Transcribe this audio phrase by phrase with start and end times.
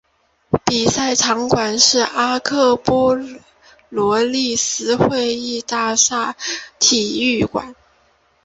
[0.65, 2.75] 比赛场馆是阿克
[3.89, 6.35] 罗波利斯会议大厦
[6.79, 7.75] 体育馆。